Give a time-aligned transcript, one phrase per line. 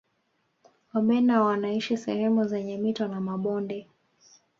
[0.93, 3.87] wabena wanaishi sehemu zenye mito na mabonde